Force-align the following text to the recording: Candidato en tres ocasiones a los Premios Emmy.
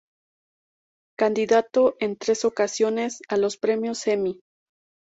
Candidato 1.15 1.95
en 1.99 2.17
tres 2.17 2.43
ocasiones 2.43 3.21
a 3.29 3.37
los 3.37 3.57
Premios 3.57 4.07
Emmy. 4.07 4.39